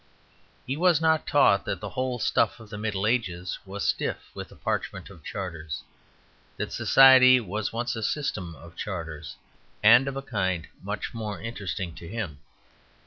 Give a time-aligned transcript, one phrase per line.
[0.65, 4.49] He was not taught that the whole stuff of the Middle Ages was stiff with
[4.49, 5.83] the parchment of charters;
[6.57, 9.35] that society was once a system of charters,
[9.83, 12.39] and of a kind much more interesting to him.